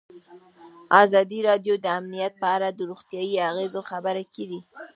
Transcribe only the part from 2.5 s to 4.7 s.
اړه د روغتیایي اغېزو خبره کړې.